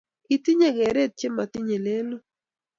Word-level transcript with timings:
Kiitinye 0.25 0.69
keret 0.77 1.11
che 1.19 1.27
matinye 1.35 1.77
lelut 1.85 2.25